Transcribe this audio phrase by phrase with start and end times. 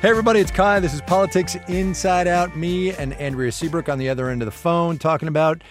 [0.00, 0.78] Hey, everybody, it's Kai.
[0.78, 2.56] This is Politics Inside Out.
[2.56, 5.62] Me and Andrea Seabrook on the other end of the phone talking about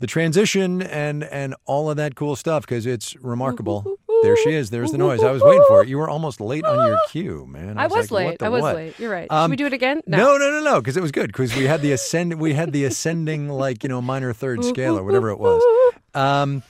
[0.00, 3.96] the transition and, and all of that cool stuff because it's remarkable.
[4.24, 4.70] There she is.
[4.70, 5.22] There's the noise.
[5.22, 5.88] I was waiting for it.
[5.88, 7.78] You were almost late on your cue, man.
[7.78, 8.42] I was, like, late.
[8.42, 8.74] I was what?
[8.74, 8.98] late.
[8.98, 9.30] You're right.
[9.30, 10.02] Um, Should we do it again?
[10.04, 12.72] No, no, no, no, because it was good because we had the ascend, we had
[12.72, 15.62] the ascending like you know minor third scale or whatever it was.
[16.14, 16.62] Um,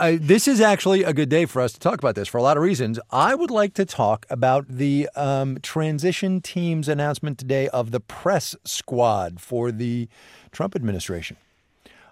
[0.00, 2.42] I, this is actually a good day for us to talk about this for a
[2.42, 3.00] lot of reasons.
[3.10, 8.54] I would like to talk about the um, transition team's announcement today of the press
[8.64, 10.08] squad for the
[10.52, 11.36] Trump administration.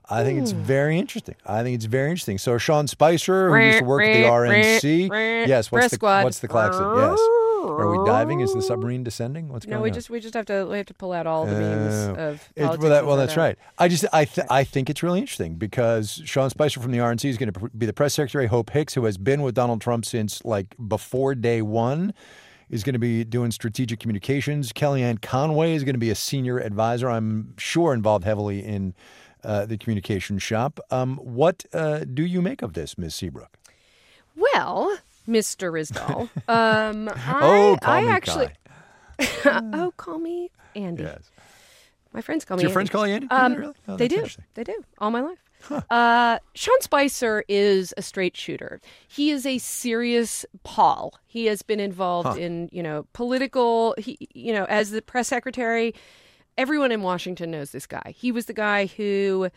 [0.08, 1.34] I think it's very interesting.
[1.44, 2.38] I think it's very interesting.
[2.38, 6.24] So Sean Spicer, who used to work at the RNC, yes, what's Press the squad.
[6.24, 6.96] what's the klaxon?
[6.96, 7.18] Yes.
[7.68, 8.40] Are we diving?
[8.40, 9.48] Is the submarine descending?
[9.48, 9.80] What's going on?
[9.80, 11.94] No, we just we just have to we have to pull out all the memes
[11.94, 12.14] Oh.
[12.30, 13.58] of It- politics well, that, well, that's right.
[13.78, 17.28] I just I th- I think it's really interesting because Sean Spicer from the RNC
[17.28, 18.46] is going to be the press secretary.
[18.46, 22.12] Hope Hicks, who has been with Donald Trump since like before day one,
[22.68, 24.72] is going to be doing strategic communications.
[24.72, 27.08] Kellyanne Conway is going to be a senior advisor.
[27.08, 28.94] I'm sure involved heavily in
[29.44, 30.80] uh, the communication shop.
[30.90, 33.14] Um, what uh, do you make of this, Ms.
[33.14, 33.56] Seabrook?
[34.34, 35.70] Well, Mr.
[35.72, 38.48] Ryssdal, um, I, oh, call I me actually
[39.44, 41.02] oh call me Andy.
[41.04, 41.30] Yes.
[42.12, 42.62] My friends call Do me.
[42.62, 42.74] your Andy.
[42.74, 43.26] friends call you Andy?
[43.30, 43.74] Um, they really?
[43.88, 44.26] Oh, they do.
[44.54, 44.84] They do.
[44.98, 45.38] All my life.
[45.90, 48.80] Uh, Sean Spicer is a straight shooter.
[49.08, 51.14] He is a serious Paul.
[51.26, 53.94] He has been involved in, you know, political.
[53.98, 55.94] He, you know, as the press secretary,
[56.56, 58.14] everyone in Washington knows this guy.
[58.16, 59.48] He was the guy who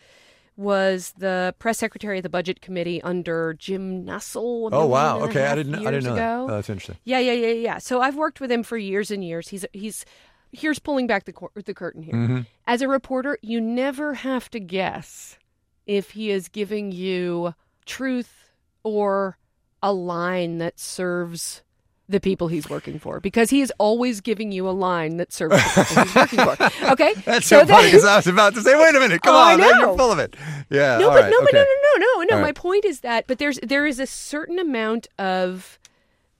[0.60, 4.68] was the press secretary of the budget committee under Jim Nussle.
[4.70, 5.20] Oh wow.
[5.20, 5.74] Okay, I didn't.
[5.74, 6.36] I didn't know that.
[6.38, 6.98] Oh, that's interesting.
[7.04, 7.78] Yeah, yeah, yeah, yeah.
[7.78, 9.48] So I've worked with him for years and years.
[9.48, 10.04] He's he's
[10.52, 12.14] here's pulling back the cor- the curtain here.
[12.14, 12.40] Mm-hmm.
[12.66, 15.38] As a reporter, you never have to guess
[15.86, 17.54] if he is giving you
[17.86, 18.50] truth
[18.82, 19.38] or
[19.82, 21.62] a line that serves
[22.10, 25.54] the people he's working for because he is always giving you a line that serves
[25.56, 26.86] the people he's working for.
[26.92, 27.14] Okay?
[27.24, 29.58] That's so, funny because I was about to say, wait a minute, come Oh, on,
[29.60, 30.34] you're full of it.
[30.70, 30.98] Yeah.
[30.98, 31.58] No, all but right, no, but okay.
[31.58, 31.66] no, no,
[31.98, 32.34] no, no, no.
[32.36, 32.54] All My right.
[32.54, 35.78] point is that, but there's there is a certain amount of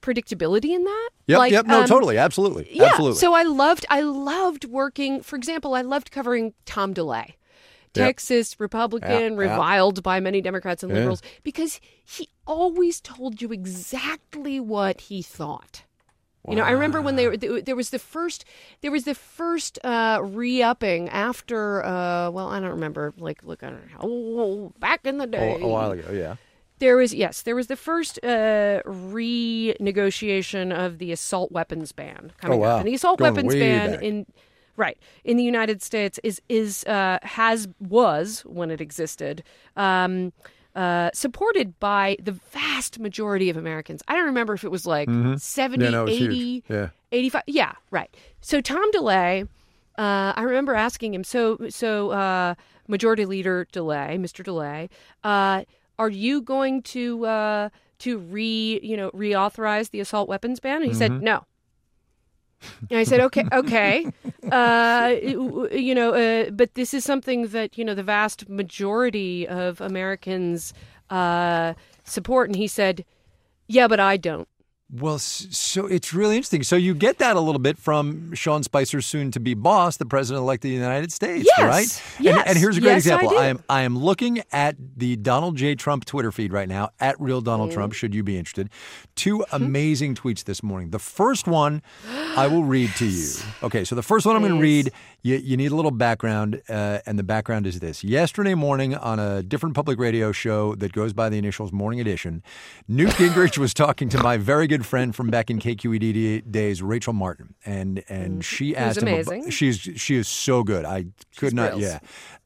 [0.03, 1.11] predictability in that.
[1.27, 2.85] Yep, Like, yep, no, um, totally, absolutely, Yeah.
[2.87, 3.19] absolutely.
[3.19, 5.23] So I loved I loved working.
[5.23, 7.37] For example, I loved covering Tom DeLay.
[7.95, 15.01] Texas Republican, reviled by many Democrats and liberals, because he always told you exactly what
[15.03, 15.83] he thought.
[16.49, 18.47] You know, I remember when they were, there was the first
[18.81, 23.69] there was the first uh, re-upping after uh, well, I don't remember like look I
[23.71, 26.37] don't know oh, back in the day Oh, a while ago, yeah.
[26.79, 32.59] there was yes, there was the first uh, renegotiation of the assault weapons ban coming
[32.59, 32.75] Oh, wow.
[32.77, 34.03] up, and the assault Going weapons ban back.
[34.03, 34.27] in
[34.81, 39.43] right in the United States is is uh, has was when it existed.
[39.77, 40.33] Um,
[40.77, 44.03] uh, supported by the vast majority of Americans.
[44.07, 45.83] I don't remember if it was like 70, Mm-hmm.
[45.83, 46.65] Yeah, no, 80.
[46.69, 46.89] Yeah.
[47.13, 49.43] 85 yeah right so tom delay
[49.99, 52.55] uh, i remember asking him so so uh,
[52.87, 54.89] majority leader delay mr delay
[55.25, 55.65] uh,
[55.99, 57.69] are you going to uh,
[57.99, 60.99] to re you know reauthorize the assault weapons ban and he Mm-hmm.
[60.99, 61.45] said no
[62.91, 64.07] and I said, okay, okay,
[64.53, 65.17] uh,
[65.73, 70.73] you know, uh, but this is something that you know the vast majority of Americans
[71.11, 71.75] uh,
[72.05, 72.49] support.
[72.49, 73.05] And he said,
[73.67, 74.49] yeah, but I don't.
[74.93, 76.65] Well, so it's really interesting.
[76.65, 80.69] So you get that a little bit from Sean Spicer's soon-to-be boss, the president-elect of
[80.69, 82.17] the United States, Yes, right?
[82.17, 83.29] And, yes, and here's a great yes, example.
[83.31, 83.37] do.
[83.37, 85.77] I am I am looking at the Donald J.
[85.77, 87.75] Trump Twitter feed right now at real Donald Mm.
[87.75, 87.93] Trump.
[87.93, 88.69] Should you be interested?
[89.15, 90.91] Two amazing tweets this morning.
[90.91, 91.83] The first one
[92.37, 93.29] I will read to you.
[93.63, 94.91] Okay, so the first one I'm going to read.
[95.23, 98.03] You, you need a little background, uh, and the background is this.
[98.03, 102.43] Yesterday morning on a different public radio show that goes by the initials Morning Edition,
[102.89, 107.13] Newt Gingrich was talking to my very good friend from back in KQED days, Rachel
[107.13, 109.09] Martin, and and she asked him.
[109.09, 109.51] amazing.
[109.51, 110.85] she's she is so good.
[110.85, 111.71] I could not.
[111.71, 111.83] thrills.
[111.83, 111.99] Yeah.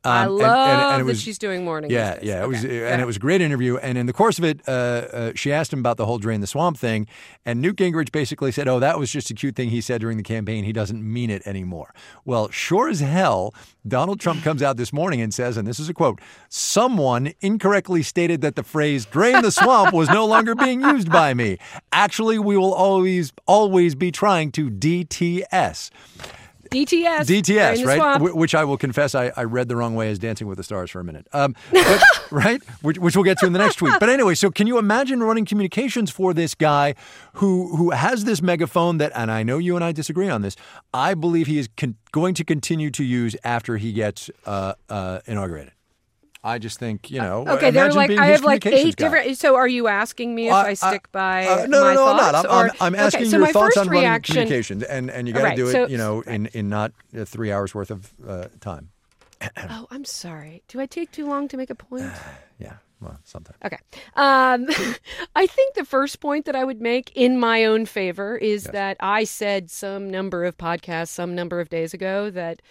[0.05, 1.91] I Um, and- love and- and it that was- she's doing morning.
[1.91, 2.25] yeah, days.
[2.25, 3.77] yeah, it was, Okay, and it was a great interview.
[3.79, 6.41] And in the course of it, uh, uh, she asked him about the whole drain
[6.41, 7.07] the swamp thing,
[7.47, 10.17] and Newt Gingrich basically said, "Oh, that was just a cute thing he said during
[10.17, 10.65] the campaign.
[10.65, 11.95] He doesn't mean it anymore."
[12.25, 13.55] Well, sure as hell,
[13.87, 18.03] Donald Trump comes out this morning and says, and this is a quote: "Someone incorrectly
[18.03, 21.59] stated that the phrase drain the swamp was no longer being used by me.
[21.93, 25.91] Actually, we will always, always be trying to DTS."
[26.71, 27.27] DTS.
[27.27, 28.21] DTS, right?
[28.21, 30.65] Wh- Which I will confess I, I read the wrong way as Dancing with the
[30.65, 31.27] Stars for a minute.
[31.33, 32.63] Um, but, right?
[32.83, 33.95] Which, which we'll get to in the next tweet.
[34.01, 36.95] But anyway, so can you imagine running communications for this guy
[37.35, 40.57] who who has this megaphone that, and I know you and I disagree on this,
[40.93, 45.21] I believe he is con- going to continue to use after he gets uh, uh,
[45.27, 45.74] inaugurated.
[46.47, 47.45] I just think you know.
[47.49, 49.05] Okay, they're like I have like eight guy.
[49.09, 49.39] different.
[49.39, 52.05] So are you asking me if I- I, I- stick by Uh, no, my no,
[52.05, 52.33] no, I'm thoughts?
[52.33, 52.47] not.
[52.47, 54.83] I'm, or- I'm, I'm asking okay, so your my thoughts first on running reaction, communications,
[54.83, 57.25] and and you got to Right, do it, so- you know, in in not uh,
[57.25, 58.91] three hours worth of uh, time.
[59.71, 60.63] Oh, I'm sorry.
[60.69, 62.11] Do I take too long to make a point?
[62.61, 63.59] Yeah, well, sometimes.
[63.65, 63.79] Okay.
[64.15, 64.67] Um,
[65.35, 68.97] I think the first point that I would make in my own favor is that
[69.01, 72.63] I said some number of podcasts, some number of days ago, that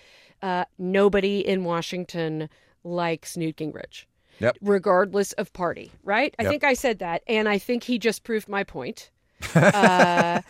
[0.41, 2.49] uh, nobody in Washington
[2.83, 4.05] likes Newt Gingrich,
[4.39, 4.57] Yep.
[4.61, 6.33] regardless of party, right?
[6.39, 6.49] I Yep.
[6.51, 9.09] think I said that, and I think he just proved my point.
[9.55, 10.41] Uh,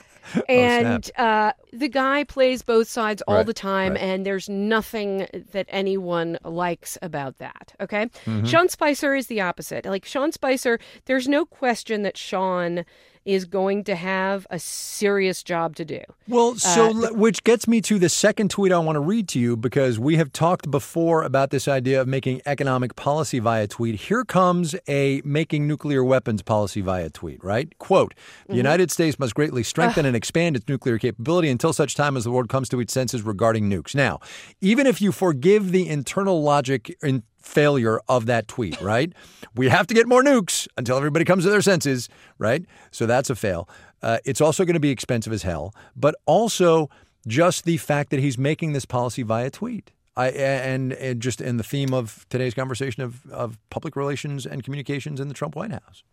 [0.47, 4.01] and uh, the guy plays both sides all Right, the time, right.
[4.01, 7.74] and there's nothing that anyone likes about that.
[7.81, 8.45] Okay, Mm-hmm.
[8.45, 9.85] Sean Spicer is the opposite.
[9.85, 12.85] Like Sean Spicer, there's no question that Sean
[13.25, 16.02] is going to have a serious job to do.
[16.28, 19.40] Well, so Uh, which gets me to the second tweet I want to read to
[19.40, 23.96] you because we have talked before about this idea of making economic policy via tweet.
[23.96, 27.78] Here comes a making nuclear weapons policy via tweet, right?
[27.78, 28.14] Quote,
[28.48, 32.24] the United States must greatly strengthen and expand its nuclear capability until such time as
[32.24, 33.96] the world comes to its senses regarding nukes.
[33.96, 34.19] Now,
[34.62, 39.13] even if you forgive the internal logic in failure of that tweet, right?
[39.56, 42.66] we have to get more nukes until everybody comes to their senses, right?
[42.92, 43.69] So that's a fail.
[44.01, 46.90] Uh, it's also going to be expensive as hell, but also
[47.28, 49.92] just the fact that he's making this policy via tweet.
[50.16, 54.63] I, and, and just in the theme of today's conversation of, of public relations and
[54.63, 56.04] communications in the Trump White House.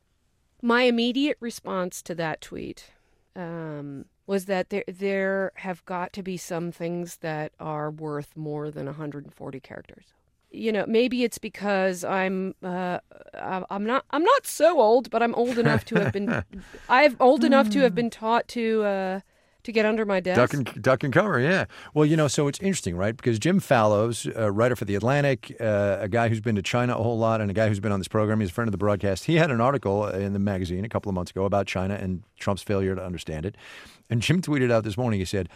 [0.63, 2.93] My immediate response to that tweet
[3.37, 8.71] um, was that there there have got to be some things that are worth more
[8.71, 10.07] than 140 characters.
[10.53, 12.99] You know, maybe it's because I'm uh,
[13.35, 16.45] I- I'm not I'm not so old, but I'm old enough to have been
[16.89, 19.21] I'm old enough to have been taught to uh,
[19.65, 20.37] to get under my desk.
[20.37, 21.67] Duck and, duck and cover, yeah.
[21.95, 23.17] Well, you know, so it's interesting, right?
[23.17, 26.97] Because Jim Fallows, a writer for The Atlantic, uh, a guy who's been to China
[26.97, 28.73] a whole lot, and a guy who's been on this program, he's a friend of
[28.73, 29.25] the broadcast.
[29.25, 32.23] He had an article in the magazine a couple of months ago about China and
[32.39, 33.57] Trump's failure to understand it.
[34.09, 35.49] And Jim tweeted out this morning, he said,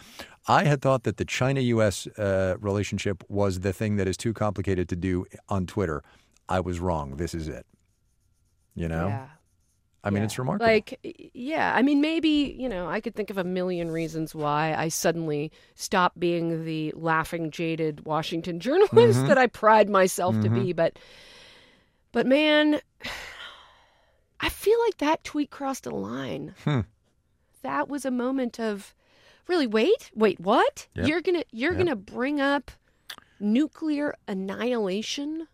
[0.47, 2.07] I had thought that the China U.S.
[2.07, 6.03] Uh, relationship was the thing that is too complicated to do on Twitter.
[6.49, 7.17] I was wrong.
[7.17, 7.67] This is it.
[8.75, 9.09] You know?
[9.09, 9.27] Yeah.
[10.06, 10.25] I mean, Yeah.
[10.27, 10.71] it's remarkable.
[10.71, 11.01] Like,
[11.33, 14.89] yeah, I mean, maybe, you know, I could think of a million reasons why I
[14.89, 19.29] suddenly stopped being the laughing, jaded Washington journalist Mm-hmm.
[19.29, 20.73] that I pride myself to be.
[20.75, 20.99] But,
[22.12, 22.81] but man,
[24.41, 26.55] I feel like that tweet crossed a line.
[26.65, 26.81] Hmm.
[27.62, 28.95] That was a moment of,
[29.49, 30.87] really, wait, wait, what?
[30.97, 31.09] Yep.
[31.09, 31.79] You're gonna, you're Yep.
[31.79, 32.71] gonna bring up
[33.41, 35.49] nuclear annihilation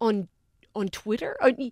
[0.00, 0.26] on,
[0.74, 1.36] on Twitter?
[1.40, 1.70] Y-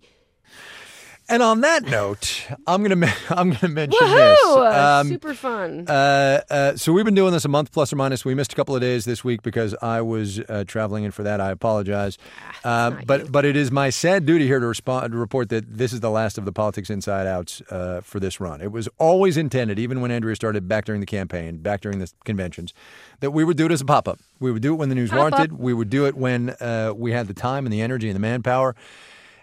[1.29, 4.15] and on that note, I'm gonna I'm gonna mention Woohoo!
[4.15, 4.39] this.
[4.45, 5.85] Uh, Um, Super fun.
[5.87, 8.25] Uh, uh, so we've been doing this a month plus or minus.
[8.25, 11.23] We missed a couple of days this week because I was uh, traveling, and for
[11.23, 12.17] that I apologize.
[12.63, 13.27] Uh, but you.
[13.27, 16.09] but it is my sad duty here to respond to report that this is the
[16.09, 18.61] last of the politics inside outs uh, for this run.
[18.61, 22.11] It was always intended, even when Andrea started back during the campaign, back during the
[22.25, 22.73] conventions,
[23.19, 24.19] that we would do it as a pop up.
[24.39, 25.31] We would do it when the news Pop-up.
[25.31, 25.59] warranted.
[25.59, 28.19] We would do it when uh, we had the time and the energy and the
[28.21, 28.75] manpower.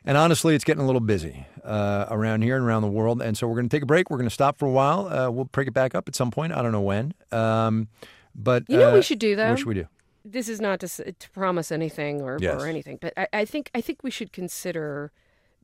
[0.06, 3.20] And honestly, it's getting a little busy uh, around here and around the world.
[3.20, 4.08] And so we're going to take a break.
[4.08, 5.08] We're going to stop for a while.
[5.08, 6.52] Uh, we'll pick it back up at some point.
[6.52, 7.12] I don't know when.
[7.32, 7.88] Um,
[8.34, 9.50] but You know what we uh, should do, though?
[9.50, 9.88] What should we do?
[10.28, 12.60] this is not to, to promise anything or, Yes.
[12.60, 15.12] or anything, but I, I think I think we should consider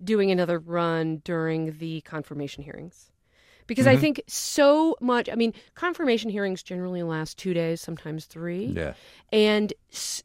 [0.03, 3.11] doing another run during the confirmation hearings.
[3.67, 3.97] Because Mm-hmm.
[3.97, 8.67] I think so much, I mean, confirmation hearings generally last two days, sometimes three.
[8.67, 8.95] Yeah.
[9.33, 9.73] And,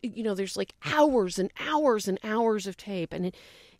[0.03, 3.13] you know, there's like hours and hours and hours of tape.
[3.13, 3.35] And, it,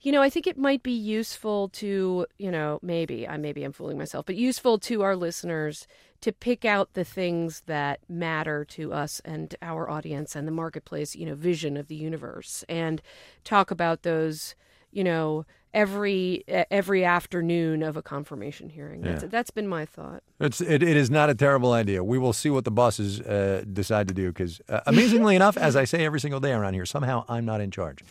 [0.08, 3.74] you know, I think it might be useful to, you know, maybe, I maybe I'm
[3.74, 5.86] fooling myself, but useful to our listeners
[6.22, 11.14] to pick out the things that matter to us and our audience and the marketplace,
[11.14, 13.02] you know, vision of the universe and
[13.44, 14.56] talk about those,
[14.92, 19.02] you know, every every afternoon of a confirmation hearing.
[19.02, 19.30] That's, Yeah.
[19.30, 20.24] that's been my thought.
[20.40, 22.04] It's, it, it is not a terrible idea.
[22.04, 25.76] We will see what the bosses uh, decide to do because, uh, amazingly enough, as
[25.76, 28.04] I say every single day around here, somehow I'm not in charge.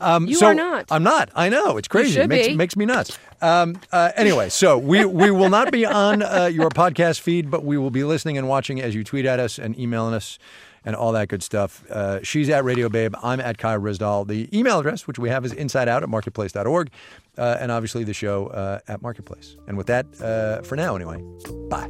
[0.00, 0.86] Um, You so- are not.
[0.90, 1.30] I'm not.
[1.34, 1.76] I know.
[1.76, 2.20] It's crazy.
[2.20, 2.54] it makes, be.
[2.56, 3.18] makes me nuts.
[3.40, 7.64] Um, uh, anyway, so we, we will not be on uh, your podcast feed, but
[7.64, 10.38] we will be listening and watching as you tweet at us and emailing us
[10.84, 11.84] and all that good stuff.
[11.90, 13.14] Uh, she's at Radio Babe.
[13.22, 14.26] I'm at Kai Ryssdal.
[14.28, 16.90] The email address, which we have, is insideout at marketplace.org.
[17.36, 19.56] Uh, and obviously the show uh, at Marketplace.
[19.66, 21.22] And with that, uh, for now anyway,
[21.68, 21.88] bye.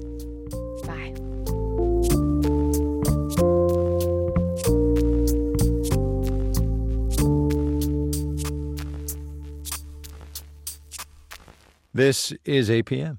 [0.85, 1.15] Bye.
[11.95, 13.19] This is APM.